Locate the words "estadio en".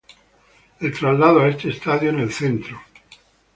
1.69-2.21